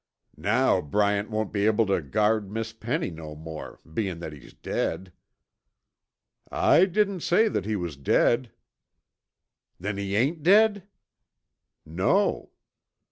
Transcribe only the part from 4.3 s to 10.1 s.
he's dead." "I didn't say that he was dead." "Then